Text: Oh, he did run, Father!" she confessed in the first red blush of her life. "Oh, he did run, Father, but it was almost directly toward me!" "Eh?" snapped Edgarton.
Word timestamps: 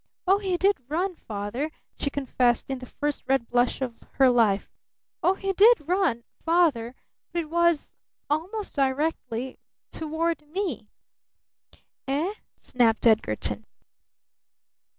Oh, 0.25 0.39
he 0.39 0.57
did 0.57 0.77
run, 0.89 1.15
Father!" 1.15 1.69
she 1.99 2.09
confessed 2.09 2.71
in 2.71 2.79
the 2.79 2.87
first 2.87 3.21
red 3.27 3.47
blush 3.47 3.81
of 3.81 3.99
her 4.13 4.31
life. 4.31 4.67
"Oh, 5.21 5.35
he 5.35 5.53
did 5.53 5.87
run, 5.87 6.23
Father, 6.43 6.95
but 7.31 7.41
it 7.43 7.51
was 7.51 7.93
almost 8.27 8.73
directly 8.73 9.59
toward 9.91 10.41
me!" 10.47 10.87
"Eh?" 12.07 12.33
snapped 12.61 13.05
Edgarton. 13.05 13.63